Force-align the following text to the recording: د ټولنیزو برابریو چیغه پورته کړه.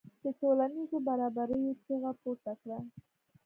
د 0.23 0.25
ټولنیزو 0.39 0.97
برابریو 1.07 1.79
چیغه 1.83 2.11
پورته 2.21 2.51
کړه. 2.61 2.79